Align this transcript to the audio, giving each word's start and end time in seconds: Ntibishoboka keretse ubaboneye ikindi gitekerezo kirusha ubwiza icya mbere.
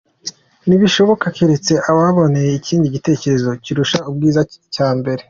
Ntibishoboka 0.67 1.25
keretse 1.37 1.73
ubaboneye 1.93 2.51
ikindi 2.59 2.93
gitekerezo 2.95 3.49
kirusha 3.63 3.99
ubwiza 4.09 4.41
icya 4.67 4.87
mbere. 4.97 5.19